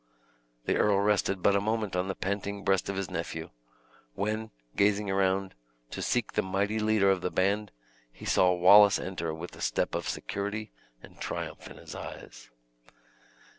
The 0.65 0.77
earl 0.77 0.99
rested 0.99 1.43
but 1.43 1.55
a 1.55 1.61
moment 1.61 1.95
on 1.95 2.07
the 2.07 2.15
panting 2.15 2.63
breast 2.63 2.89
of 2.89 2.95
his 2.95 3.11
nephew; 3.11 3.51
when, 4.15 4.49
gazing 4.75 5.09
round, 5.11 5.53
to 5.91 6.01
seek 6.01 6.31
the 6.33 6.41
mighty 6.41 6.79
leader 6.79 7.11
of 7.11 7.21
the 7.21 7.29
band, 7.29 7.71
he 8.11 8.25
saw 8.25 8.51
Wallace 8.51 8.97
enter, 8.97 9.31
with 9.31 9.51
the 9.51 9.61
step 9.61 9.93
of 9.93 10.09
security 10.09 10.71
and 11.03 11.21
triumph 11.21 11.69
in 11.69 11.77
his 11.77 11.93
eyes. 11.93 12.49